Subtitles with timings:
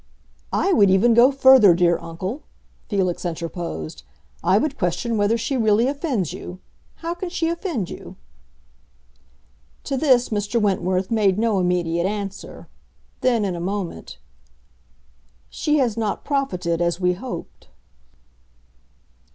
[0.51, 2.41] "I would even go further, dear uncle,"
[2.89, 4.01] Felix interposed.
[4.43, 6.59] "I would question whether she really offends you.
[7.05, 8.15] How can she offend you?"
[9.83, 10.59] To this Mr.
[10.59, 12.67] Wentworth made no immediate answer.
[13.19, 14.17] Then, in a moment,
[15.51, 17.67] "She has not profited as we hoped."